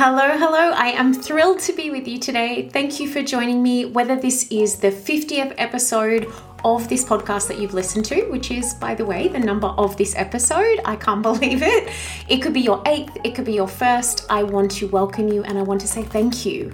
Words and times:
Hello, 0.00 0.38
hello. 0.38 0.70
I 0.76 0.90
am 0.90 1.12
thrilled 1.12 1.58
to 1.58 1.72
be 1.72 1.90
with 1.90 2.06
you 2.06 2.20
today. 2.20 2.68
Thank 2.68 3.00
you 3.00 3.08
for 3.08 3.20
joining 3.20 3.64
me, 3.64 3.84
whether 3.84 4.14
this 4.14 4.46
is 4.48 4.76
the 4.76 4.92
50th 4.92 5.56
episode 5.58 6.32
of 6.64 6.88
this 6.88 7.04
podcast 7.04 7.48
that 7.48 7.58
you've 7.58 7.74
listened 7.74 8.04
to, 8.04 8.22
which 8.30 8.52
is, 8.52 8.74
by 8.74 8.94
the 8.94 9.04
way, 9.04 9.26
the 9.26 9.40
number 9.40 9.66
of 9.66 9.96
this 9.96 10.14
episode. 10.14 10.78
I 10.84 10.94
can't 10.94 11.20
believe 11.30 11.64
it. 11.64 11.92
It 12.28 12.42
could 12.42 12.52
be 12.52 12.60
your 12.60 12.80
eighth, 12.86 13.16
it 13.24 13.34
could 13.34 13.44
be 13.44 13.54
your 13.54 13.66
first. 13.66 14.24
I 14.30 14.44
want 14.44 14.70
to 14.78 14.86
welcome 14.86 15.26
you 15.26 15.42
and 15.42 15.58
I 15.58 15.62
want 15.62 15.80
to 15.80 15.88
say 15.88 16.04
thank 16.04 16.46
you. 16.46 16.72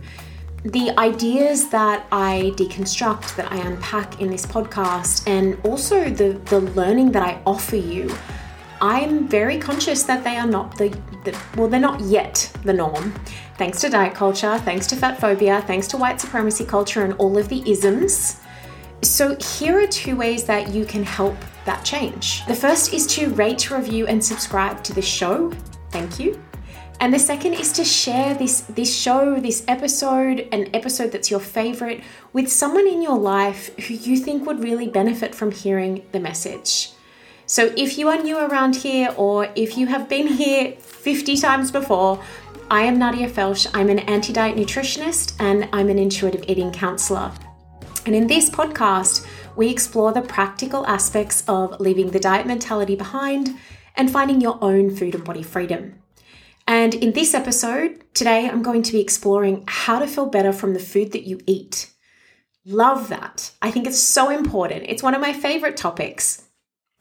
The 0.63 0.91
ideas 0.99 1.71
that 1.71 2.07
I 2.13 2.53
deconstruct, 2.57 3.37
that 3.37 3.51
I 3.51 3.57
unpack 3.57 4.21
in 4.21 4.29
this 4.29 4.45
podcast, 4.45 5.27
and 5.27 5.59
also 5.65 6.11
the, 6.11 6.35
the 6.51 6.61
learning 6.61 7.13
that 7.13 7.23
I 7.23 7.41
offer 7.47 7.77
you 7.77 8.15
I'm 8.85 9.27
very 9.29 9.59
conscious 9.59 10.03
that 10.03 10.25
they 10.25 10.37
are 10.37 10.47
not 10.47 10.77
the, 10.77 10.95
well, 11.57 11.69
they're 11.69 11.81
not 11.81 12.01
yet 12.01 12.51
the 12.65 12.73
norm. 12.73 13.15
Thanks 13.57 13.81
to 13.83 13.89
diet 13.89 14.15
culture, 14.15 14.59
thanks 14.59 14.87
to 14.89 14.97
fat 14.97 15.21
phobia, 15.21 15.63
thanks 15.63 15.87
to 15.89 15.97
white 15.97 16.21
supremacy 16.21 16.65
culture 16.65 17.05
and 17.05 17.15
all 17.15 17.39
of 17.39 17.49
the 17.49 17.69
isms. 17.71 18.41
So, 19.03 19.37
here 19.37 19.79
are 19.79 19.87
two 19.87 20.17
ways 20.17 20.45
that 20.45 20.71
you 20.71 20.85
can 20.85 21.05
help 21.05 21.37
that 21.67 21.85
change. 21.85 22.45
The 22.47 22.55
first 22.55 22.93
is 22.93 23.07
to 23.09 23.29
rate, 23.31 23.71
review, 23.71 24.07
and 24.07 24.25
subscribe 24.25 24.83
to 24.85 24.93
this 24.93 25.07
show. 25.07 25.53
Thank 25.91 26.19
you. 26.19 26.43
And 27.01 27.13
the 27.13 27.19
second 27.19 27.55
is 27.55 27.73
to 27.73 27.85
share 27.85 28.35
this, 28.35 28.63
this 28.63 28.97
show, 28.97 29.39
this 29.39 29.65
episode, 29.69 30.49
an 30.53 30.71
episode 30.75 31.13
that's 31.13 31.31
your 31.31 31.41
favorite, 31.41 32.03
with 32.33 32.51
someone 32.51 32.87
in 32.87 33.03
your 33.03 33.19
life 33.19 33.77
who 33.87 33.95
you 33.95 34.17
think 34.17 34.47
would 34.47 34.63
really 34.63 34.89
benefit 34.89 35.35
from 35.35 35.51
hearing 35.51 36.05
the 36.13 36.21
message. 36.21 36.94
So 37.47 37.73
if 37.77 37.99
you 37.99 38.09
are 38.09 38.23
new 38.23 38.39
around 38.39 38.75
here 38.77 39.13
or 39.19 39.51
if 39.55 39.77
you 39.77 39.87
have 39.87 40.09
been 40.09 40.27
here 40.27 40.73
50 40.79 41.37
times 41.37 41.71
before, 41.71 42.23
I 42.71 42.83
am 42.83 42.99
Nadia 42.99 43.29
Felsch. 43.29 43.71
I'm 43.75 43.91
an 43.91 43.99
anti 44.01 44.33
diet 44.33 44.57
nutritionist 44.57 45.35
and 45.39 45.69
I'm 45.71 45.91
an 45.91 45.99
intuitive 45.99 46.45
eating 46.49 46.73
counselor. 46.73 47.33
And 48.07 48.15
in 48.15 48.27
this 48.27 48.49
podcast, 48.49 49.27
we 49.57 49.69
explore 49.69 50.13
the 50.13 50.23
practical 50.23 50.87
aspects 50.87 51.45
of 51.47 51.79
leaving 51.81 52.11
the 52.11 52.19
diet 52.19 52.47
mentality 52.47 52.97
behind 52.97 53.55
and 53.95 54.11
finding 54.11 54.41
your 54.41 54.59
own 54.63 54.97
food 54.97 55.15
and 55.15 55.25
body 55.25 55.43
freedom. 55.43 56.01
And 56.67 56.95
in 56.95 57.13
this 57.13 57.35
episode, 57.35 58.05
today 58.15 58.49
I'm 58.49 58.63
going 58.63 58.83
to 58.83 58.93
be 58.93 59.01
exploring 59.03 59.65
how 59.67 59.99
to 59.99 60.07
feel 60.07 60.27
better 60.27 60.53
from 60.53 60.73
the 60.73 60.81
food 60.81 61.13
that 61.13 61.27
you 61.27 61.41
eat. 61.47 61.91
Love 62.65 63.11
that. 63.11 63.53
I 63.61 63.71
think 63.71 63.87
it's 63.87 64.01
so 64.01 64.31
important. 64.31 64.87
It's 64.89 65.03
one 65.03 65.15
of 65.15 65.21
my 65.21 65.35
favorite 65.35 65.77
topics. 65.77 66.44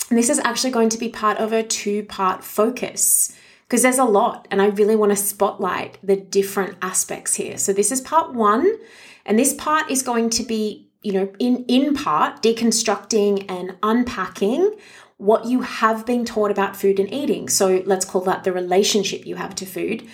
And 0.09 0.17
this 0.17 0.29
is 0.29 0.39
actually 0.39 0.71
going 0.71 0.89
to 0.89 0.97
be 0.97 1.09
part 1.09 1.37
of 1.37 1.53
a 1.53 1.63
two 1.63 2.03
part 2.03 2.43
focus 2.43 3.35
because 3.67 3.81
there's 3.81 3.97
a 3.97 4.03
lot 4.03 4.47
and 4.51 4.61
I 4.61 4.67
really 4.67 4.95
want 4.95 5.11
to 5.11 5.15
spotlight 5.15 5.97
the 6.03 6.15
different 6.15 6.77
aspects 6.81 7.35
here. 7.35 7.57
So 7.57 7.73
this 7.73 7.91
is 7.91 8.01
part 8.01 8.33
1 8.33 8.77
and 9.25 9.39
this 9.39 9.53
part 9.53 9.89
is 9.89 10.03
going 10.03 10.29
to 10.31 10.43
be, 10.43 10.89
you 11.01 11.13
know, 11.13 11.33
in 11.39 11.65
in 11.67 11.93
part 11.95 12.43
deconstructing 12.43 13.45
and 13.49 13.77
unpacking 13.81 14.75
what 15.17 15.45
you 15.45 15.61
have 15.61 16.05
been 16.05 16.25
taught 16.25 16.51
about 16.51 16.75
food 16.75 16.99
and 16.99 17.11
eating. 17.11 17.47
So 17.47 17.81
let's 17.85 18.05
call 18.05 18.21
that 18.21 18.43
the 18.43 18.51
relationship 18.51 19.25
you 19.25 19.35
have 19.35 19.55
to 19.55 19.65
food. 19.65 20.07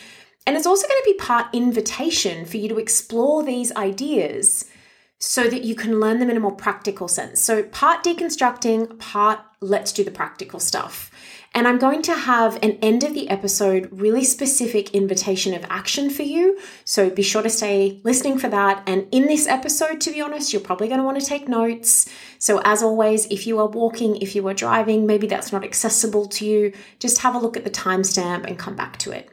And 0.46 0.56
it's 0.56 0.68
also 0.68 0.88
going 0.88 1.02
to 1.02 1.12
be 1.12 1.18
part 1.18 1.48
invitation 1.54 2.46
for 2.46 2.58
you 2.58 2.70
to 2.70 2.78
explore 2.78 3.44
these 3.44 3.72
ideas 3.76 4.66
so 5.20 5.50
that 5.50 5.64
you 5.64 5.76
can 5.76 6.00
learn 6.00 6.20
them 6.20 6.30
in 6.30 6.38
a 6.38 6.40
more 6.40 6.56
practical 6.56 7.08
sense. 7.08 7.42
So, 7.42 7.64
part 7.64 8.04
deconstructing, 8.04 8.98
part 9.00 9.40
let's 9.62 9.92
do 9.92 10.04
the 10.04 10.12
practical 10.12 10.60
stuff. 10.60 11.12
And 11.54 11.68
I'm 11.68 11.80
going 11.80 12.04
to 12.04 12.14
have 12.14 12.56
an 12.58 12.78
end 12.82 13.04
of 13.04 13.14
the 13.14 13.30
episode 13.30 13.90
really 13.92 14.24
specific 14.24 14.94
invitation 14.94 15.54
of 15.56 15.66
action 15.70 16.10
for 16.12 16.22
you. 16.22 16.60
So 16.86 17.10
be 17.10 17.24
sure 17.24 17.42
to 17.42 17.50
stay 17.50 18.02
listening 18.04 18.38
for 18.38 18.50
that. 18.50 18.84
And 18.86 19.08
in 19.12 19.26
this 19.26 19.48
episode, 19.48 20.00
to 20.02 20.12
be 20.12 20.22
honest, 20.22 20.54
you're 20.54 20.62
probably 20.62 20.88
going 20.88 21.00
to 21.00 21.06
want 21.06 21.20
to 21.20 21.26
take 21.26 21.50
notes. 21.50 22.08
So, 22.38 22.62
as 22.64 22.84
always, 22.84 23.26
if 23.28 23.48
you 23.48 23.60
are 23.60 23.68
walking, 23.68 24.18
if 24.18 24.36
you 24.36 24.48
are 24.48 24.54
driving, 24.54 25.06
maybe 25.06 25.28
that's 25.28 25.52
not 25.52 25.64
accessible 25.64 26.28
to 26.28 26.46
you, 26.46 26.74
just 27.00 27.20
have 27.20 27.36
a 27.36 27.40
look 27.40 27.58
at 27.58 27.64
the 27.64 27.72
timestamp 27.72 28.46
and 28.46 28.58
come 28.58 28.76
back 28.76 28.98
to 28.98 29.12
it. 29.12 29.30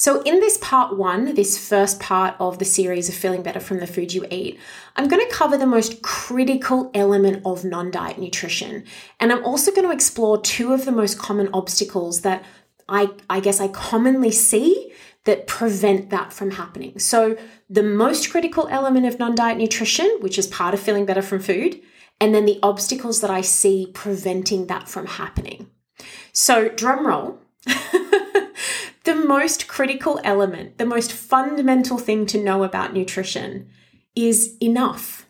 So, 0.00 0.22
in 0.22 0.38
this 0.38 0.56
part 0.58 0.96
one, 0.96 1.34
this 1.34 1.58
first 1.58 1.98
part 1.98 2.36
of 2.38 2.60
the 2.60 2.64
series 2.64 3.08
of 3.08 3.16
feeling 3.16 3.42
better 3.42 3.58
from 3.58 3.80
the 3.80 3.86
food 3.88 4.12
you 4.12 4.24
eat, 4.30 4.60
I'm 4.94 5.08
going 5.08 5.26
to 5.28 5.34
cover 5.34 5.58
the 5.58 5.66
most 5.66 6.02
critical 6.02 6.92
element 6.94 7.42
of 7.44 7.64
non 7.64 7.90
diet 7.90 8.16
nutrition. 8.16 8.84
And 9.18 9.32
I'm 9.32 9.44
also 9.44 9.72
going 9.72 9.88
to 9.88 9.92
explore 9.92 10.40
two 10.40 10.72
of 10.72 10.84
the 10.84 10.92
most 10.92 11.18
common 11.18 11.48
obstacles 11.52 12.20
that 12.20 12.44
I, 12.88 13.10
I 13.28 13.40
guess 13.40 13.60
I 13.60 13.66
commonly 13.66 14.30
see 14.30 14.92
that 15.24 15.48
prevent 15.48 16.10
that 16.10 16.32
from 16.32 16.52
happening. 16.52 17.00
So, 17.00 17.36
the 17.68 17.82
most 17.82 18.30
critical 18.30 18.68
element 18.68 19.04
of 19.04 19.18
non 19.18 19.34
diet 19.34 19.58
nutrition, 19.58 20.18
which 20.20 20.38
is 20.38 20.46
part 20.46 20.74
of 20.74 20.80
feeling 20.80 21.06
better 21.06 21.22
from 21.22 21.40
food, 21.40 21.80
and 22.20 22.32
then 22.32 22.46
the 22.46 22.60
obstacles 22.62 23.20
that 23.20 23.30
I 23.30 23.40
see 23.40 23.90
preventing 23.92 24.68
that 24.68 24.88
from 24.88 25.06
happening. 25.06 25.70
So, 26.32 26.68
drum 26.68 27.04
roll. 27.04 27.40
the 29.08 29.14
most 29.14 29.68
critical 29.68 30.20
element, 30.22 30.76
the 30.76 30.84
most 30.84 31.14
fundamental 31.14 31.96
thing 31.96 32.26
to 32.26 32.44
know 32.44 32.62
about 32.62 32.92
nutrition 32.92 33.66
is 34.14 34.54
enough. 34.60 35.26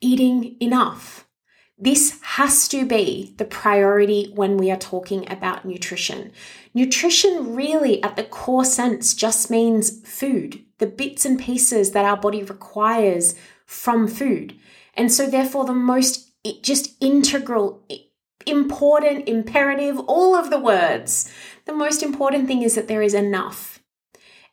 Eating 0.00 0.56
enough. 0.62 1.28
This 1.76 2.18
has 2.22 2.66
to 2.68 2.86
be 2.86 3.34
the 3.36 3.44
priority 3.44 4.32
when 4.34 4.56
we 4.56 4.70
are 4.70 4.78
talking 4.78 5.30
about 5.30 5.66
nutrition. 5.66 6.32
Nutrition, 6.72 7.54
really, 7.54 8.02
at 8.02 8.16
the 8.16 8.24
core 8.24 8.64
sense, 8.64 9.12
just 9.12 9.50
means 9.50 10.00
food, 10.08 10.64
the 10.78 10.86
bits 10.86 11.26
and 11.26 11.38
pieces 11.38 11.90
that 11.90 12.06
our 12.06 12.16
body 12.16 12.42
requires 12.42 13.34
from 13.66 14.08
food. 14.08 14.58
And 14.94 15.12
so, 15.12 15.28
therefore, 15.28 15.66
the 15.66 15.74
most 15.74 16.30
just 16.62 16.96
integral, 17.02 17.84
important, 18.44 19.28
imperative, 19.28 19.98
all 20.00 20.34
of 20.34 20.50
the 20.50 20.58
words 20.58 21.30
the 21.66 21.74
most 21.74 22.02
important 22.02 22.46
thing 22.46 22.62
is 22.62 22.74
that 22.76 22.88
there 22.88 23.02
is 23.02 23.12
enough. 23.12 23.82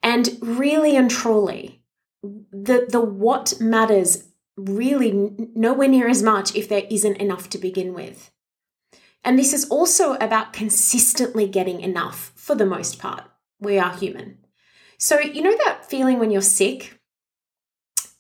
And 0.02 0.38
really 0.42 0.98
and 0.98 1.10
truly, 1.10 1.82
the, 2.22 2.88
the 2.90 3.00
what 3.00 3.54
matters 3.62 4.26
really 4.58 5.32
nowhere 5.56 5.88
near 5.88 6.10
as 6.10 6.22
much 6.22 6.56
if 6.56 6.68
there 6.68 6.86
isn't 6.90 7.18
enough 7.18 7.50
to 7.52 7.58
begin 7.58 7.94
with. 7.94 8.32
And 9.24 9.40
this 9.40 9.54
is 9.54 9.70
also 9.70 10.16
about 10.16 10.52
consistently 10.52 11.48
getting 11.48 11.80
enough 11.80 12.34
for 12.36 12.56
the 12.56 12.66
most 12.66 13.00
part. 13.00 13.24
We 13.60 13.80
are 13.80 13.96
human. 13.96 14.40
So, 14.98 15.20
you 15.20 15.42
know 15.42 15.56
that 15.66 15.86
feeling 15.86 16.20
when 16.20 16.32
you're 16.32 16.42
sick? 16.42 17.00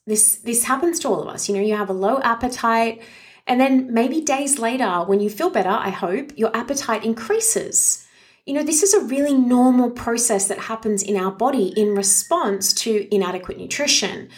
This 0.06 0.38
this 0.38 0.66
happens 0.66 1.00
to 1.00 1.09
all 1.09 1.22
of 1.22 1.28
us. 1.28 1.47
You 1.47 1.56
know, 1.56 1.62
you 1.62 1.75
have 1.75 1.90
a 1.90 1.94
low 1.94 2.19
appetite 2.22 3.01
and 3.46 3.59
then 3.59 3.94
maybe 3.94 4.22
days 4.22 4.59
later 4.59 5.04
when 5.06 5.20
you 5.20 5.30
feel 5.30 5.50
better, 5.50 5.70
I 5.70 5.90
hope, 5.90 6.38
your 6.38 6.56
appetite 6.56 7.04
increases. 7.04 8.06
You 8.46 8.54
know, 8.54 8.64
this 8.64 8.84
is 8.84 8.94
a 8.94 9.06
really 9.06 9.34
normal 9.34 9.90
process 9.92 10.48
that 10.48 10.59
happens 10.59 11.04
in 11.04 11.16
our 11.16 11.31
body 11.31 11.68
in 11.76 11.96
response 11.96 12.74
to 12.74 13.14
inadequate 13.14 13.58
nutrition. 13.58 14.30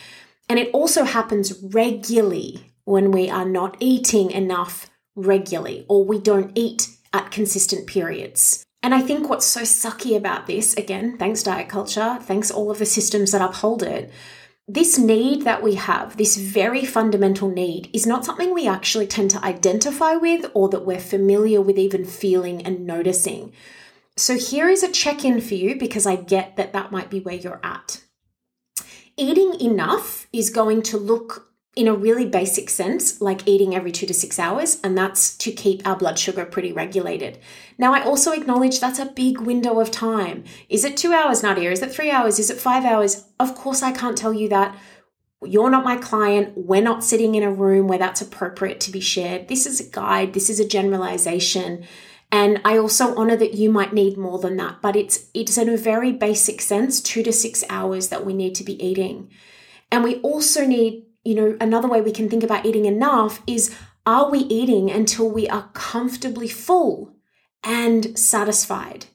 And 0.48 0.60
it 0.60 0.70
also 0.74 1.04
happens 1.04 1.54
regularly 1.62 2.72
when 2.84 3.12
we 3.12 3.30
are 3.30 3.46
not 3.46 3.78
eating 3.80 4.32
enough 4.32 4.90
regularly 5.16 5.86
or 5.90 6.04
we 6.06 6.20
don't 6.20 6.52
eat 6.56 6.90
at 7.14 7.32
consistent 7.32 7.88
periods. 7.88 8.64
And 8.84 8.94
I 8.94 9.02
think 9.02 9.30
what's 9.30 9.48
so 9.48 9.62
sucky 9.62 10.16
about 10.16 10.46
this, 10.46 10.76
again, 10.76 11.18
thanks 11.18 11.42
diet 11.42 11.70
culture, 11.70 12.20
thanks 12.22 12.52
all 12.52 12.70
of 12.70 12.78
the 12.78 12.86
systems 12.86 13.32
that 13.32 13.42
uphold 13.42 13.82
it, 13.82 14.12
this 14.68 14.98
need 14.98 15.44
that 15.44 15.62
we 15.62 15.76
have, 15.76 16.18
this 16.18 16.38
very 16.38 16.86
fundamental 16.86 17.50
need, 17.50 17.90
is 17.94 18.08
not 18.08 18.26
something 18.26 18.54
we 18.54 18.68
actually 18.68 19.06
tend 19.06 19.30
to 19.32 19.46
identify 19.46 20.16
with 20.16 20.50
or 20.56 20.70
that 20.70 20.86
we're 20.86 21.00
familiar 21.00 21.62
with 21.62 21.78
even 21.78 22.04
feeling 22.04 22.66
and 22.66 22.86
noticing. 22.86 23.54
So 24.18 24.38
here 24.38 24.68
is 24.68 24.82
a 24.82 24.92
check 24.92 25.24
in 25.24 25.40
for 25.42 25.54
you 25.54 25.78
because 25.78 26.08
I 26.08 26.16
get 26.16 26.56
that 26.56 26.74
that 26.74 26.92
might 26.92 27.10
be 27.10 27.20
where 27.20 27.36
you're 27.36 27.60
at. 27.64 28.02
Eating 29.18 29.60
enough 29.62 30.28
is 30.34 30.50
going 30.50 30.82
to 30.84 30.98
look 30.98 31.55
in 31.76 31.88
a 31.88 31.94
really 31.94 32.26
basic 32.26 32.70
sense, 32.70 33.20
like 33.20 33.48
eating 33.48 33.76
every 33.76 33.92
two 33.92 34.06
to 34.06 34.14
six 34.14 34.40
hours, 34.40 34.80
and 34.84 34.98
that's 34.98 35.36
to 35.38 35.52
keep 35.52 35.86
our 35.86 35.98
blood 35.98 36.18
sugar 36.18 36.46
pretty 36.46 36.72
regulated. 36.72 37.38
Now, 37.78 37.94
I 37.94 38.02
also 38.02 38.32
acknowledge 38.32 38.80
that's 38.80 39.00
a 39.00 39.06
big 39.06 39.42
window 39.42 39.80
of 39.80 39.92
time. 39.92 40.46
Is 40.70 40.86
it 40.86 40.96
two 40.96 41.14
hours, 41.14 41.44
Nadia? 41.44 41.72
Is 41.72 41.82
it 41.82 41.92
three 41.92 42.12
hours? 42.12 42.40
Is 42.40 42.50
it 42.50 42.58
five 42.58 42.86
hours? 42.86 43.26
Of 43.40 43.56
course, 43.56 43.84
I 43.84 43.92
can't 43.92 44.18
tell 44.18 44.34
you 44.34 44.48
that. 44.50 44.78
You're 45.44 45.70
not 45.70 45.84
my 45.84 45.98
client. 45.98 46.54
We're 46.56 46.82
not 46.82 47.04
sitting 47.04 47.36
in 47.36 47.44
a 47.44 47.52
room 47.52 47.88
where 47.88 48.00
that's 48.00 48.22
appropriate 48.22 48.80
to 48.80 48.92
be 48.92 49.02
shared. 49.02 49.48
This 49.48 49.66
is 49.66 49.80
a 49.80 49.92
guide, 49.92 50.34
this 50.34 50.50
is 50.50 50.60
a 50.60 50.68
generalization. 50.68 51.86
And 52.32 52.62
I 52.66 52.78
also 52.78 53.16
honor 53.16 53.36
that 53.36 53.54
you 53.54 53.70
might 53.70 53.94
need 53.94 54.18
more 54.18 54.40
than 54.40 54.58
that, 54.58 54.82
but 54.82 54.96
it's 54.96 55.28
it's 55.34 55.58
in 55.58 55.70
a 55.70 55.78
very 55.78 56.12
basic 56.12 56.62
sense, 56.62 57.00
two 57.00 57.22
to 57.22 57.32
six 57.32 57.64
hours 57.70 58.08
that 58.08 58.26
we 58.26 58.34
need 58.34 58.56
to 58.56 58.64
be 58.64 58.84
eating. 58.84 59.30
And 59.92 60.04
we 60.04 60.16
also 60.22 60.66
need, 60.66 61.06
you 61.26 61.36
know, 61.36 61.58
another 61.60 61.88
way 61.88 62.02
we 62.02 62.12
can 62.12 62.30
think 62.30 62.44
about 62.44 62.66
eating 62.66 62.86
enough 62.86 63.42
is 63.48 63.76
are 64.06 64.30
we 64.30 64.40
eating 64.40 64.92
until 64.92 65.30
we 65.30 65.50
are 65.50 65.70
comfortably 65.74 66.48
full 66.48 67.16
and 67.64 68.18
satisfied? 68.18 69.08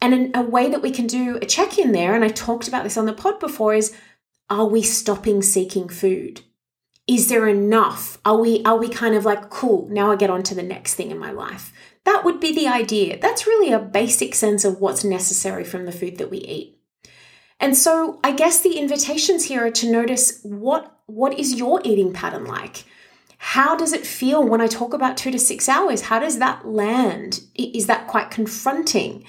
And 0.00 0.30
a 0.36 0.42
way 0.42 0.68
that 0.68 0.82
we 0.82 0.92
can 0.92 1.06
do 1.06 1.38
a 1.42 1.46
check 1.46 1.78
in 1.78 1.92
there, 1.92 2.14
and 2.14 2.22
I 2.22 2.28
talked 2.28 2.68
about 2.68 2.84
this 2.84 2.96
on 2.96 3.06
the 3.06 3.12
pod 3.12 3.40
before, 3.40 3.74
is 3.74 3.96
are 4.48 4.66
we 4.66 4.82
stopping 4.82 5.42
seeking 5.42 5.88
food? 5.88 6.42
Is 7.08 7.28
there 7.28 7.48
enough? 7.48 8.18
Are 8.24 8.36
we 8.36 8.62
are 8.64 8.76
we 8.76 8.88
kind 8.88 9.14
of 9.14 9.24
like 9.24 9.50
cool? 9.50 9.88
Now 9.88 10.12
I 10.12 10.16
get 10.16 10.30
on 10.30 10.42
to 10.44 10.54
the 10.54 10.62
next 10.62 10.94
thing 10.94 11.10
in 11.10 11.18
my 11.18 11.32
life. 11.32 11.72
That 12.04 12.24
would 12.24 12.38
be 12.38 12.54
the 12.54 12.68
idea. 12.68 13.18
That's 13.18 13.46
really 13.46 13.72
a 13.72 13.78
basic 13.78 14.34
sense 14.34 14.64
of 14.64 14.80
what's 14.80 15.04
necessary 15.04 15.64
from 15.64 15.86
the 15.86 15.92
food 15.92 16.18
that 16.18 16.30
we 16.30 16.38
eat. 16.38 16.77
And 17.60 17.76
so 17.76 18.20
I 18.22 18.32
guess 18.32 18.60
the 18.60 18.78
invitations 18.78 19.44
here 19.44 19.66
are 19.66 19.70
to 19.70 19.90
notice 19.90 20.40
what 20.42 20.94
what 21.06 21.38
is 21.38 21.54
your 21.54 21.80
eating 21.84 22.12
pattern 22.12 22.44
like? 22.44 22.84
How 23.38 23.76
does 23.76 23.92
it 23.92 24.06
feel 24.06 24.44
when 24.46 24.60
I 24.60 24.66
talk 24.66 24.92
about 24.92 25.16
2 25.16 25.30
to 25.30 25.38
6 25.38 25.68
hours? 25.68 26.02
How 26.02 26.18
does 26.18 26.38
that 26.38 26.66
land? 26.66 27.40
Is 27.54 27.86
that 27.86 28.06
quite 28.06 28.30
confronting? 28.30 29.24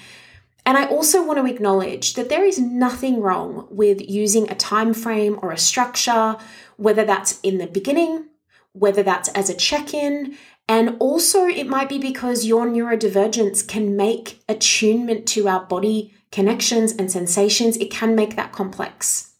And 0.66 0.76
I 0.76 0.86
also 0.86 1.24
want 1.24 1.38
to 1.38 1.52
acknowledge 1.52 2.14
that 2.14 2.28
there 2.28 2.44
is 2.44 2.58
nothing 2.58 3.20
wrong 3.20 3.66
with 3.70 4.08
using 4.08 4.50
a 4.50 4.54
time 4.54 4.92
frame 4.92 5.38
or 5.42 5.52
a 5.52 5.58
structure, 5.58 6.36
whether 6.76 7.04
that's 7.04 7.40
in 7.40 7.58
the 7.58 7.66
beginning, 7.66 8.26
whether 8.72 9.02
that's 9.02 9.28
as 9.30 9.48
a 9.48 9.54
check-in, 9.54 10.36
and 10.70 10.96
also 11.00 11.46
it 11.46 11.66
might 11.66 11.88
be 11.88 11.98
because 11.98 12.46
your 12.46 12.64
neurodivergence 12.64 13.66
can 13.66 13.96
make 13.96 14.40
attunement 14.48 15.26
to 15.26 15.48
our 15.48 15.64
body 15.66 16.14
connections 16.30 16.92
and 16.92 17.10
sensations, 17.10 17.76
it 17.78 17.90
can 17.90 18.14
make 18.14 18.36
that 18.36 18.52
complex. 18.52 19.32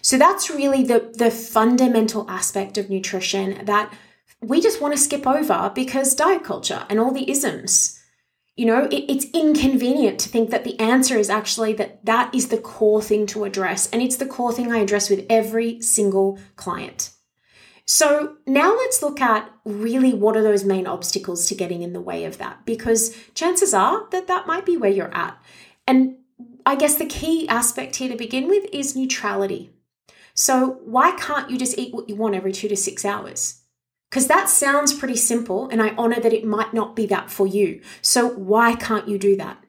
So 0.00 0.18
that's 0.18 0.48
really 0.48 0.84
the, 0.84 1.12
the 1.12 1.32
fundamental 1.32 2.30
aspect 2.30 2.78
of 2.78 2.88
nutrition 2.88 3.64
that 3.64 3.92
we 4.40 4.60
just 4.60 4.80
want 4.80 4.94
to 4.94 5.00
skip 5.00 5.26
over 5.26 5.72
because 5.74 6.14
diet 6.14 6.44
culture 6.44 6.86
and 6.88 7.00
all 7.00 7.12
the 7.12 7.28
isms. 7.28 8.00
You 8.54 8.66
know, 8.66 8.84
it, 8.84 9.04
it's 9.08 9.26
inconvenient 9.34 10.20
to 10.20 10.28
think 10.28 10.50
that 10.50 10.62
the 10.62 10.78
answer 10.78 11.18
is 11.18 11.30
actually 11.30 11.72
that 11.74 12.04
that 12.04 12.32
is 12.32 12.46
the 12.46 12.58
core 12.58 13.02
thing 13.02 13.26
to 13.26 13.42
address. 13.42 13.90
And 13.90 14.00
it's 14.00 14.16
the 14.16 14.26
core 14.26 14.52
thing 14.52 14.70
I 14.70 14.78
address 14.78 15.10
with 15.10 15.26
every 15.28 15.80
single 15.80 16.38
client. 16.54 17.10
So 17.86 18.36
now 18.46 18.74
let's 18.76 19.02
look 19.02 19.20
at 19.20 19.50
really 19.64 20.14
what 20.14 20.36
are 20.36 20.42
those 20.42 20.64
main 20.64 20.86
obstacles 20.86 21.46
to 21.46 21.54
getting 21.54 21.82
in 21.82 21.92
the 21.92 22.00
way 22.00 22.24
of 22.24 22.38
that? 22.38 22.64
Because 22.64 23.16
chances 23.34 23.74
are 23.74 24.08
that 24.10 24.28
that 24.28 24.46
might 24.46 24.64
be 24.64 24.76
where 24.76 24.90
you're 24.90 25.14
at. 25.14 25.40
And 25.86 26.16
I 26.64 26.76
guess 26.76 26.96
the 26.96 27.06
key 27.06 27.48
aspect 27.48 27.96
here 27.96 28.08
to 28.08 28.16
begin 28.16 28.48
with 28.48 28.66
is 28.72 28.96
neutrality. 28.96 29.70
So, 30.34 30.80
why 30.84 31.12
can't 31.12 31.50
you 31.50 31.58
just 31.58 31.78
eat 31.78 31.92
what 31.92 32.08
you 32.08 32.16
want 32.16 32.34
every 32.34 32.52
two 32.52 32.68
to 32.68 32.76
six 32.76 33.04
hours? 33.04 33.62
Because 34.10 34.28
that 34.28 34.48
sounds 34.48 34.94
pretty 34.94 35.16
simple, 35.16 35.68
and 35.68 35.82
I 35.82 35.94
honor 35.96 36.20
that 36.20 36.32
it 36.32 36.44
might 36.44 36.72
not 36.72 36.96
be 36.96 37.06
that 37.06 37.30
for 37.30 37.46
you. 37.46 37.82
So, 38.00 38.28
why 38.28 38.74
can't 38.74 39.08
you 39.08 39.18
do 39.18 39.36
that? 39.36 39.62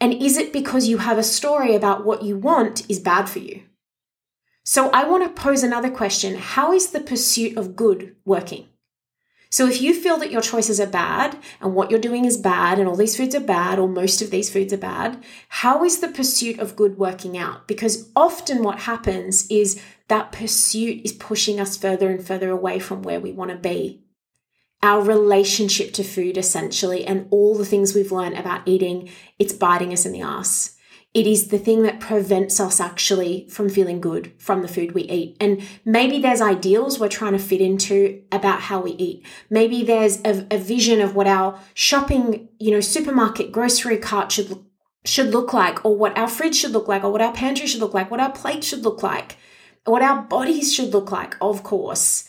And 0.00 0.12
is 0.12 0.36
it 0.36 0.52
because 0.52 0.88
you 0.88 0.98
have 0.98 1.18
a 1.18 1.22
story 1.22 1.74
about 1.74 2.04
what 2.04 2.22
you 2.22 2.36
want 2.38 2.88
is 2.90 3.00
bad 3.00 3.28
for 3.28 3.40
you? 3.40 3.62
So, 4.68 4.90
I 4.90 5.04
want 5.04 5.22
to 5.22 5.40
pose 5.40 5.62
another 5.62 5.90
question 5.90 6.34
How 6.34 6.72
is 6.72 6.90
the 6.90 6.98
pursuit 6.98 7.56
of 7.56 7.76
good 7.76 8.16
working? 8.24 8.66
So 9.48 9.68
if 9.68 9.80
you 9.80 9.94
feel 9.94 10.16
that 10.18 10.32
your 10.32 10.42
choices 10.42 10.80
are 10.80 10.88
bad 10.88 11.38
and 11.60 11.72
what 11.72 11.88
you're 11.88 12.00
doing 12.00 12.24
is 12.24 12.36
bad 12.36 12.80
and 12.80 12.88
all 12.88 12.96
these 12.96 13.16
foods 13.16 13.34
are 13.36 13.40
bad 13.40 13.78
or 13.78 13.88
most 13.88 14.20
of 14.20 14.32
these 14.32 14.50
foods 14.50 14.72
are 14.72 14.76
bad, 14.76 15.22
how 15.48 15.84
is 15.84 16.00
the 16.00 16.08
pursuit 16.08 16.58
of 16.58 16.74
good 16.74 16.98
working 16.98 17.38
out? 17.38 17.68
Because 17.68 18.10
often 18.16 18.64
what 18.64 18.80
happens 18.80 19.46
is 19.48 19.80
that 20.08 20.32
pursuit 20.32 21.02
is 21.04 21.12
pushing 21.12 21.60
us 21.60 21.76
further 21.76 22.10
and 22.10 22.26
further 22.26 22.50
away 22.50 22.80
from 22.80 23.02
where 23.02 23.20
we 23.20 23.30
want 23.30 23.52
to 23.52 23.56
be. 23.56 24.02
Our 24.82 25.00
relationship 25.00 25.92
to 25.94 26.02
food, 26.02 26.36
essentially, 26.36 27.06
and 27.06 27.28
all 27.30 27.54
the 27.54 27.64
things 27.64 27.94
we've 27.94 28.12
learned 28.12 28.36
about 28.36 28.66
eating, 28.66 29.08
it's 29.38 29.52
biting 29.52 29.92
us 29.92 30.04
in 30.04 30.12
the 30.12 30.22
ass 30.22 30.75
it 31.16 31.26
is 31.26 31.48
the 31.48 31.58
thing 31.58 31.82
that 31.82 31.98
prevents 31.98 32.60
us 32.60 32.78
actually 32.78 33.46
from 33.48 33.70
feeling 33.70 34.02
good 34.02 34.30
from 34.36 34.60
the 34.60 34.68
food 34.68 34.92
we 34.92 35.00
eat. 35.04 35.34
And 35.40 35.62
maybe 35.82 36.18
there's 36.20 36.42
ideals 36.42 37.00
we're 37.00 37.08
trying 37.08 37.32
to 37.32 37.38
fit 37.38 37.62
into 37.62 38.22
about 38.30 38.60
how 38.60 38.82
we 38.82 38.90
eat. 38.90 39.24
Maybe 39.48 39.82
there's 39.82 40.20
a, 40.26 40.46
a 40.50 40.58
vision 40.58 41.00
of 41.00 41.14
what 41.14 41.26
our 41.26 41.58
shopping, 41.72 42.50
you 42.58 42.70
know, 42.70 42.80
supermarket 42.80 43.50
grocery 43.50 43.96
cart 43.96 44.30
should 44.30 44.62
should 45.06 45.28
look 45.28 45.54
like, 45.54 45.82
or 45.86 45.96
what 45.96 46.18
our 46.18 46.28
fridge 46.28 46.56
should 46.56 46.72
look 46.72 46.86
like, 46.86 47.02
or 47.02 47.10
what 47.10 47.22
our 47.22 47.32
pantry 47.32 47.66
should 47.66 47.80
look 47.80 47.94
like, 47.94 48.10
what 48.10 48.20
our 48.20 48.32
plate 48.32 48.62
should 48.62 48.84
look 48.84 49.02
like, 49.02 49.38
what 49.86 50.02
our 50.02 50.20
bodies 50.20 50.74
should 50.74 50.92
look 50.92 51.10
like, 51.10 51.34
of 51.40 51.62
course. 51.62 52.28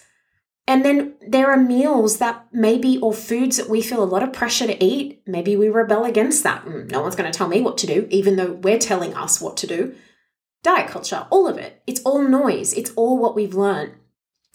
And 0.67 0.83
then 0.83 1.13
there 1.25 1.49
are 1.49 1.57
meals 1.57 2.17
that 2.17 2.45
maybe, 2.51 2.99
or 2.99 3.13
foods 3.13 3.55
that 3.55 3.69
we 3.69 3.81
feel 3.81 4.03
a 4.03 4.05
lot 4.05 4.21
of 4.21 4.33
pressure 4.33 4.67
to 4.67 4.83
eat. 4.83 5.21
Maybe 5.25 5.55
we 5.55 5.69
rebel 5.69 6.03
against 6.03 6.43
that. 6.43 6.65
Mm, 6.65 6.91
no 6.91 7.01
one's 7.01 7.15
going 7.15 7.31
to 7.31 7.37
tell 7.37 7.47
me 7.47 7.61
what 7.61 7.77
to 7.79 7.87
do, 7.87 8.05
even 8.09 8.35
though 8.35 8.51
we're 8.51 8.77
telling 8.77 9.13
us 9.13 9.39
what 9.39 9.55
to 9.57 9.67
do. 9.67 9.95
Diet 10.63 10.89
culture, 10.89 11.25
all 11.29 11.47
of 11.47 11.57
it. 11.57 11.81
It's 11.87 12.01
all 12.01 12.21
noise. 12.21 12.73
It's 12.73 12.91
all 12.97 13.17
what 13.17 13.35
we've 13.35 13.53
learned. 13.53 13.93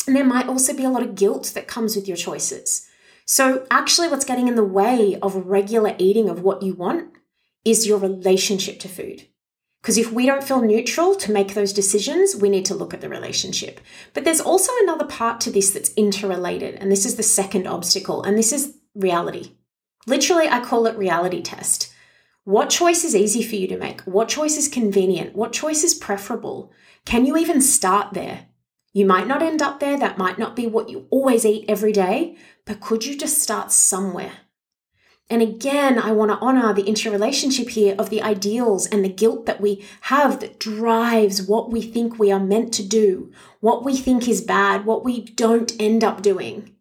And 0.06 0.14
there 0.14 0.24
might 0.24 0.48
also 0.48 0.76
be 0.76 0.84
a 0.84 0.90
lot 0.90 1.02
of 1.02 1.14
guilt 1.14 1.52
that 1.54 1.66
comes 1.66 1.96
with 1.96 2.06
your 2.06 2.16
choices. 2.16 2.86
So, 3.24 3.66
actually, 3.70 4.08
what's 4.08 4.24
getting 4.24 4.48
in 4.48 4.56
the 4.56 4.64
way 4.64 5.18
of 5.22 5.46
regular 5.46 5.94
eating 5.96 6.28
of 6.28 6.42
what 6.42 6.62
you 6.62 6.74
want 6.74 7.14
is 7.64 7.86
your 7.86 7.98
relationship 7.98 8.80
to 8.80 8.88
food. 8.88 9.28
Because 9.82 9.98
if 9.98 10.12
we 10.12 10.26
don't 10.26 10.44
feel 10.44 10.62
neutral 10.62 11.16
to 11.16 11.32
make 11.32 11.54
those 11.54 11.72
decisions, 11.72 12.36
we 12.36 12.48
need 12.48 12.64
to 12.66 12.74
look 12.74 12.94
at 12.94 13.00
the 13.00 13.08
relationship. 13.08 13.80
But 14.14 14.22
there's 14.22 14.40
also 14.40 14.70
another 14.82 15.04
part 15.04 15.40
to 15.40 15.50
this 15.50 15.72
that's 15.72 15.92
interrelated, 15.94 16.76
and 16.76 16.90
this 16.90 17.04
is 17.04 17.16
the 17.16 17.24
second 17.24 17.66
obstacle, 17.66 18.22
and 18.22 18.38
this 18.38 18.52
is 18.52 18.76
reality. 18.94 19.56
Literally, 20.06 20.48
I 20.48 20.60
call 20.60 20.86
it 20.86 20.96
reality 20.96 21.42
test. 21.42 21.92
What 22.44 22.70
choice 22.70 23.02
is 23.02 23.16
easy 23.16 23.42
for 23.42 23.56
you 23.56 23.66
to 23.68 23.76
make? 23.76 24.02
What 24.02 24.28
choice 24.28 24.56
is 24.56 24.68
convenient? 24.68 25.34
What 25.34 25.52
choice 25.52 25.82
is 25.82 25.94
preferable? 25.94 26.72
Can 27.04 27.26
you 27.26 27.36
even 27.36 27.60
start 27.60 28.14
there? 28.14 28.46
You 28.92 29.06
might 29.06 29.26
not 29.26 29.42
end 29.42 29.62
up 29.62 29.80
there, 29.80 29.98
that 29.98 30.18
might 30.18 30.38
not 30.38 30.54
be 30.54 30.66
what 30.66 30.90
you 30.90 31.06
always 31.10 31.44
eat 31.44 31.64
every 31.66 31.92
day, 31.92 32.36
but 32.66 32.80
could 32.80 33.04
you 33.04 33.16
just 33.16 33.42
start 33.42 33.72
somewhere? 33.72 34.32
And 35.32 35.40
again, 35.40 35.98
I 35.98 36.12
want 36.12 36.30
to 36.30 36.36
honor 36.44 36.74
the 36.74 36.84
interrelationship 36.84 37.70
here 37.70 37.94
of 37.98 38.10
the 38.10 38.20
ideals 38.20 38.86
and 38.86 39.02
the 39.02 39.08
guilt 39.08 39.46
that 39.46 39.62
we 39.62 39.82
have 40.02 40.40
that 40.40 40.60
drives 40.60 41.40
what 41.40 41.72
we 41.72 41.80
think 41.80 42.18
we 42.18 42.30
are 42.30 42.38
meant 42.38 42.74
to 42.74 42.86
do, 42.86 43.32
what 43.60 43.82
we 43.82 43.96
think 43.96 44.28
is 44.28 44.42
bad, 44.42 44.84
what 44.84 45.06
we 45.06 45.24
don't 45.24 45.72
end 45.80 46.04
up 46.04 46.20
doing. 46.20 46.76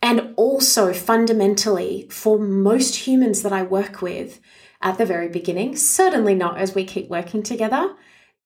And 0.00 0.32
also, 0.36 0.94
fundamentally, 0.94 2.08
for 2.10 2.38
most 2.38 3.06
humans 3.06 3.42
that 3.42 3.52
I 3.52 3.62
work 3.62 4.00
with 4.00 4.40
at 4.80 4.96
the 4.96 5.04
very 5.04 5.28
beginning, 5.28 5.76
certainly 5.76 6.34
not 6.34 6.56
as 6.56 6.74
we 6.74 6.86
keep 6.86 7.10
working 7.10 7.42
together, 7.42 7.94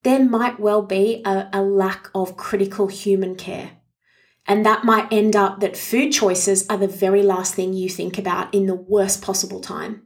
there 0.03 0.25
might 0.25 0.59
well 0.59 0.81
be 0.81 1.21
a, 1.23 1.47
a 1.53 1.61
lack 1.61 2.09
of 2.13 2.35
critical 2.35 2.87
human 2.87 3.35
care 3.35 3.78
and 4.49 4.65
that 4.65 4.83
might 4.83 5.13
end 5.13 5.35
up 5.35 5.59
that 5.59 5.77
food 5.77 6.11
choices 6.11 6.67
are 6.67 6.77
the 6.77 6.87
very 6.87 7.21
last 7.21 7.53
thing 7.53 7.71
you 7.71 7.87
think 7.87 8.17
about 8.17 8.51
in 8.53 8.65
the 8.65 8.73
worst 8.73 9.21
possible 9.21 9.61
time. 9.61 10.01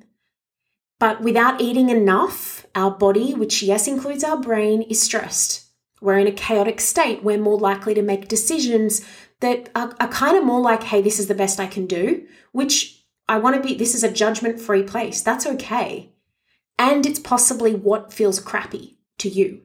But 1.00 1.22
without 1.22 1.62
eating 1.62 1.90
enough, 1.90 2.66
our 2.76 2.92
body, 2.92 3.34
which 3.34 3.64
yes 3.64 3.88
includes 3.88 4.22
our 4.24 4.38
brain, 4.38 4.82
is 4.82 5.02
stressed. 5.02 5.66
We're 6.02 6.20
in 6.20 6.28
a 6.28 6.32
chaotic 6.34 6.82
state. 6.82 7.24
We're 7.24 7.38
more 7.38 7.58
likely 7.58 7.94
to 7.94 8.02
make 8.02 8.28
decisions 8.28 9.02
that 9.40 9.70
are, 9.76 9.96
are 10.02 10.10
kind 10.10 10.38
of 10.38 10.44
more 10.44 10.60
like, 10.60 10.84
hey, 10.84 11.02
this 11.02 11.20
is 11.20 11.28
the 11.28 11.36
best 11.36 11.62
I 11.62 11.68
can 11.68 11.88
do, 11.88 12.26
which 12.52 13.06
I 13.30 13.38
want 13.38 13.56
to 13.56 13.66
be, 13.66 13.76
this 13.76 13.96
is 13.96 14.04
a 14.04 14.12
judgment 14.12 14.60
free 14.60 14.84
place. 14.84 15.22
That's 15.22 15.48
okay. 15.48 16.12
And 16.78 17.06
it's 17.06 17.20
possibly 17.20 17.74
what 17.74 18.12
feels 18.12 18.42
crappy 18.42 18.98
to 19.20 19.30
you. 19.30 19.62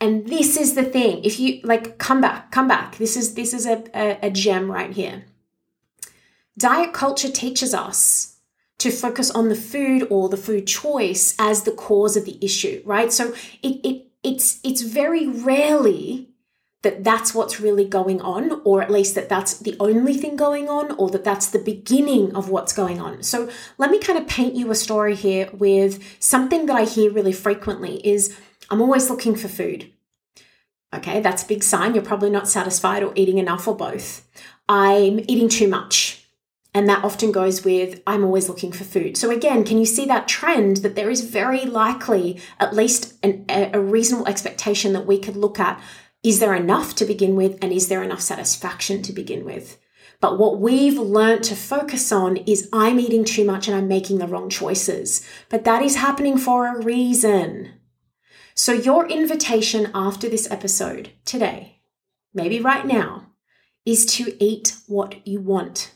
And 0.00 0.28
this 0.28 0.56
is 0.56 0.74
the 0.74 0.84
thing. 0.84 1.24
If 1.24 1.40
you 1.40 1.60
like, 1.64 1.98
come 1.98 2.20
back, 2.20 2.50
come 2.50 2.68
back. 2.68 2.98
This 2.98 3.16
is 3.16 3.34
this 3.34 3.54
is 3.54 3.66
a, 3.66 3.84
a, 3.94 4.26
a 4.26 4.30
gem 4.30 4.70
right 4.70 4.92
here. 4.92 5.24
Diet 6.58 6.92
culture 6.92 7.30
teaches 7.30 7.74
us 7.74 8.36
to 8.78 8.90
focus 8.90 9.30
on 9.30 9.48
the 9.48 9.54
food 9.54 10.06
or 10.10 10.28
the 10.28 10.36
food 10.36 10.66
choice 10.66 11.34
as 11.38 11.62
the 11.62 11.72
cause 11.72 12.16
of 12.16 12.26
the 12.26 12.38
issue, 12.44 12.82
right? 12.84 13.12
So 13.12 13.34
it, 13.62 13.80
it 13.84 14.06
it's 14.22 14.60
it's 14.62 14.82
very 14.82 15.26
rarely 15.26 16.28
that 16.82 17.02
that's 17.02 17.34
what's 17.34 17.58
really 17.58 17.84
going 17.84 18.20
on, 18.20 18.60
or 18.64 18.82
at 18.82 18.90
least 18.90 19.14
that 19.14 19.28
that's 19.28 19.58
the 19.58 19.76
only 19.80 20.14
thing 20.14 20.36
going 20.36 20.68
on, 20.68 20.92
or 20.92 21.10
that 21.10 21.24
that's 21.24 21.48
the 21.50 21.58
beginning 21.58 22.34
of 22.36 22.48
what's 22.48 22.72
going 22.72 23.00
on. 23.00 23.22
So 23.22 23.50
let 23.78 23.90
me 23.90 23.98
kind 23.98 24.18
of 24.18 24.28
paint 24.28 24.54
you 24.54 24.70
a 24.70 24.74
story 24.74 25.14
here 25.14 25.48
with 25.52 26.02
something 26.20 26.66
that 26.66 26.76
I 26.76 26.84
hear 26.84 27.10
really 27.10 27.32
frequently 27.32 28.06
is 28.06 28.36
I'm 28.70 28.80
always 28.80 29.10
looking 29.10 29.36
for 29.36 29.48
food. 29.48 29.92
Okay, 30.94 31.20
that's 31.20 31.42
a 31.42 31.48
big 31.48 31.62
sign 31.62 31.94
you're 31.94 32.04
probably 32.04 32.30
not 32.30 32.48
satisfied 32.48 33.02
or 33.02 33.12
eating 33.14 33.38
enough 33.38 33.66
or 33.66 33.76
both. 33.76 34.26
I'm 34.68 35.20
eating 35.28 35.48
too 35.48 35.68
much. 35.68 36.22
And 36.72 36.88
that 36.90 37.04
often 37.04 37.32
goes 37.32 37.64
with 37.64 38.02
I'm 38.06 38.22
always 38.22 38.50
looking 38.50 38.70
for 38.70 38.84
food. 38.84 39.16
So, 39.16 39.30
again, 39.30 39.64
can 39.64 39.78
you 39.78 39.86
see 39.86 40.04
that 40.06 40.28
trend 40.28 40.78
that 40.78 40.94
there 40.94 41.08
is 41.08 41.22
very 41.22 41.64
likely 41.64 42.38
at 42.60 42.74
least 42.74 43.14
an, 43.22 43.46
a 43.48 43.80
reasonable 43.80 44.28
expectation 44.28 44.92
that 44.92 45.06
we 45.06 45.18
could 45.18 45.36
look 45.36 45.58
at? 45.58 45.80
Is 46.22 46.38
there 46.38 46.54
enough 46.54 46.94
to 46.96 47.06
begin 47.06 47.34
with? 47.34 47.58
And 47.62 47.72
is 47.72 47.88
there 47.88 48.02
enough 48.02 48.20
satisfaction 48.20 49.00
to 49.02 49.12
begin 49.12 49.44
with? 49.44 49.78
But 50.20 50.38
what 50.38 50.60
we've 50.60 50.98
learned 50.98 51.44
to 51.44 51.56
focus 51.56 52.12
on 52.12 52.36
is 52.38 52.68
I'm 52.72 53.00
eating 53.00 53.24
too 53.24 53.44
much 53.44 53.68
and 53.68 53.76
I'm 53.76 53.88
making 53.88 54.18
the 54.18 54.26
wrong 54.26 54.50
choices. 54.50 55.26
But 55.48 55.64
that 55.64 55.82
is 55.82 55.96
happening 55.96 56.36
for 56.36 56.66
a 56.66 56.82
reason. 56.82 57.72
So, 58.58 58.72
your 58.72 59.06
invitation 59.06 59.90
after 59.94 60.30
this 60.30 60.50
episode 60.50 61.10
today, 61.26 61.82
maybe 62.32 62.58
right 62.58 62.86
now, 62.86 63.32
is 63.84 64.06
to 64.16 64.34
eat 64.42 64.78
what 64.86 65.26
you 65.26 65.40
want. 65.40 65.92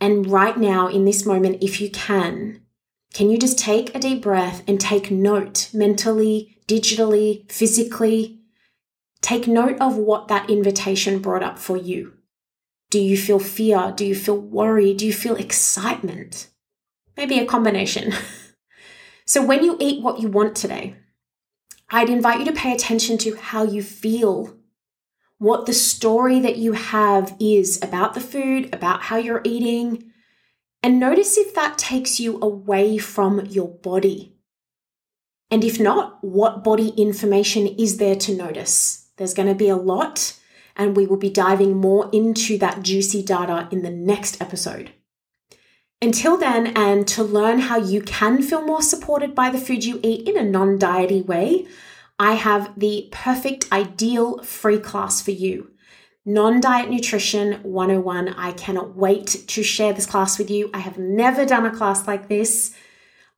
And 0.00 0.26
right 0.26 0.56
now, 0.56 0.88
in 0.88 1.04
this 1.04 1.26
moment, 1.26 1.62
if 1.62 1.82
you 1.82 1.90
can, 1.90 2.62
can 3.12 3.28
you 3.28 3.36
just 3.36 3.58
take 3.58 3.94
a 3.94 3.98
deep 3.98 4.22
breath 4.22 4.62
and 4.66 4.80
take 4.80 5.10
note 5.10 5.68
mentally, 5.74 6.56
digitally, 6.66 7.50
physically? 7.52 8.40
Take 9.20 9.46
note 9.46 9.78
of 9.82 9.98
what 9.98 10.28
that 10.28 10.48
invitation 10.48 11.18
brought 11.18 11.42
up 11.42 11.58
for 11.58 11.76
you. 11.76 12.14
Do 12.88 12.98
you 12.98 13.18
feel 13.18 13.38
fear? 13.38 13.92
Do 13.94 14.06
you 14.06 14.14
feel 14.14 14.38
worry? 14.38 14.94
Do 14.94 15.04
you 15.04 15.12
feel 15.12 15.36
excitement? 15.36 16.48
Maybe 17.18 17.38
a 17.38 17.44
combination. 17.44 18.14
so, 19.26 19.44
when 19.44 19.62
you 19.62 19.76
eat 19.78 20.02
what 20.02 20.20
you 20.20 20.28
want 20.28 20.56
today, 20.56 20.96
I'd 21.90 22.10
invite 22.10 22.40
you 22.40 22.44
to 22.46 22.52
pay 22.52 22.72
attention 22.74 23.16
to 23.18 23.36
how 23.36 23.62
you 23.62 23.82
feel, 23.82 24.54
what 25.38 25.66
the 25.66 25.72
story 25.72 26.38
that 26.40 26.56
you 26.56 26.72
have 26.72 27.34
is 27.40 27.82
about 27.82 28.14
the 28.14 28.20
food, 28.20 28.74
about 28.74 29.02
how 29.02 29.16
you're 29.16 29.40
eating, 29.44 30.10
and 30.82 31.00
notice 31.00 31.38
if 31.38 31.54
that 31.54 31.78
takes 31.78 32.20
you 32.20 32.38
away 32.40 32.98
from 32.98 33.46
your 33.46 33.68
body. 33.68 34.36
And 35.50 35.64
if 35.64 35.80
not, 35.80 36.22
what 36.22 36.62
body 36.62 36.90
information 36.90 37.66
is 37.66 37.96
there 37.96 38.16
to 38.16 38.36
notice? 38.36 39.08
There's 39.16 39.34
going 39.34 39.48
to 39.48 39.54
be 39.54 39.70
a 39.70 39.76
lot, 39.76 40.38
and 40.76 40.94
we 40.94 41.06
will 41.06 41.16
be 41.16 41.30
diving 41.30 41.76
more 41.76 42.10
into 42.12 42.58
that 42.58 42.82
juicy 42.82 43.22
data 43.22 43.66
in 43.72 43.82
the 43.82 43.90
next 43.90 44.42
episode. 44.42 44.92
Until 46.00 46.36
then, 46.36 46.68
and 46.68 47.08
to 47.08 47.24
learn 47.24 47.58
how 47.58 47.76
you 47.76 48.02
can 48.02 48.40
feel 48.40 48.62
more 48.62 48.82
supported 48.82 49.34
by 49.34 49.50
the 49.50 49.58
food 49.58 49.84
you 49.84 49.98
eat 50.02 50.28
in 50.28 50.36
a 50.36 50.44
non 50.44 50.78
diety 50.78 51.24
way, 51.24 51.66
I 52.20 52.34
have 52.34 52.78
the 52.78 53.08
perfect, 53.10 53.70
ideal 53.72 54.42
free 54.42 54.78
class 54.78 55.20
for 55.20 55.32
you. 55.32 55.70
Non 56.24 56.60
Diet 56.60 56.90
Nutrition 56.90 57.54
101. 57.62 58.28
I 58.34 58.52
cannot 58.52 58.94
wait 58.94 59.26
to 59.48 59.62
share 59.62 59.92
this 59.92 60.06
class 60.06 60.38
with 60.38 60.50
you. 60.50 60.70
I 60.74 60.78
have 60.80 60.98
never 60.98 61.44
done 61.44 61.66
a 61.66 61.74
class 61.74 62.06
like 62.06 62.28
this. 62.28 62.74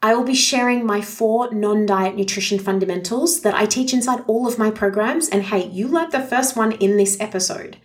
I 0.02 0.14
will 0.14 0.24
be 0.24 0.34
sharing 0.34 0.84
my 0.84 1.00
four 1.00 1.52
non 1.54 1.86
diet 1.86 2.16
nutrition 2.16 2.58
fundamentals 2.58 3.42
that 3.42 3.54
I 3.54 3.64
teach 3.64 3.94
inside 3.94 4.24
all 4.26 4.46
of 4.46 4.58
my 4.58 4.70
programs. 4.70 5.28
And 5.28 5.44
hey, 5.44 5.66
you 5.68 5.88
learned 5.88 6.12
the 6.12 6.20
first 6.20 6.56
one 6.56 6.72
in 6.72 6.96
this 6.96 7.18
episode. 7.20 7.78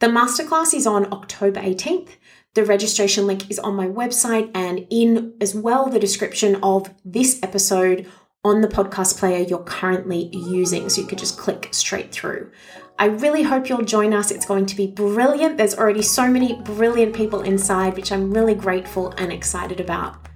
The 0.00 0.08
masterclass 0.08 0.74
is 0.74 0.86
on 0.86 1.12
October 1.12 1.60
18th. 1.60 2.16
The 2.54 2.64
registration 2.64 3.26
link 3.26 3.48
is 3.48 3.60
on 3.60 3.76
my 3.76 3.86
website 3.86 4.50
and 4.54 4.86
in 4.90 5.34
as 5.40 5.54
well 5.54 5.88
the 5.88 6.00
description 6.00 6.56
of 6.62 6.92
this 7.04 7.38
episode 7.44 8.10
on 8.42 8.60
the 8.60 8.68
podcast 8.68 9.18
player 9.18 9.44
you're 9.44 9.62
currently 9.62 10.30
using. 10.34 10.88
So 10.88 11.02
you 11.02 11.06
could 11.06 11.18
just 11.18 11.38
click 11.38 11.68
straight 11.72 12.10
through. 12.10 12.50
I 12.98 13.06
really 13.06 13.44
hope 13.44 13.68
you'll 13.68 13.82
join 13.84 14.12
us. 14.12 14.30
It's 14.30 14.46
going 14.46 14.66
to 14.66 14.76
be 14.76 14.88
brilliant. 14.88 15.58
There's 15.58 15.76
already 15.76 16.02
so 16.02 16.28
many 16.28 16.60
brilliant 16.62 17.14
people 17.14 17.42
inside, 17.42 17.94
which 17.94 18.10
I'm 18.10 18.32
really 18.32 18.54
grateful 18.54 19.10
and 19.16 19.32
excited 19.32 19.78
about. 19.80 20.26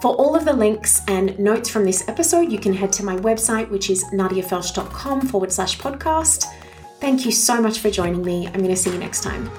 For 0.00 0.14
all 0.14 0.36
of 0.36 0.44
the 0.44 0.52
links 0.52 1.02
and 1.08 1.36
notes 1.40 1.68
from 1.68 1.84
this 1.84 2.08
episode, 2.08 2.52
you 2.52 2.58
can 2.60 2.72
head 2.72 2.92
to 2.92 3.04
my 3.04 3.16
website, 3.16 3.68
which 3.68 3.90
is 3.90 4.04
nadiafelsch.com 4.04 5.22
forward 5.22 5.50
slash 5.50 5.76
podcast. 5.76 6.44
Thank 7.00 7.26
you 7.26 7.32
so 7.32 7.60
much 7.60 7.80
for 7.80 7.90
joining 7.90 8.24
me. 8.24 8.46
I'm 8.46 8.54
going 8.54 8.68
to 8.68 8.76
see 8.76 8.92
you 8.92 8.98
next 8.98 9.22
time. 9.22 9.50